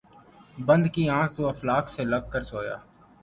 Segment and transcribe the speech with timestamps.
[0.57, 2.77] بند کی آنکھ، تو افلاک سے لگ کر سویا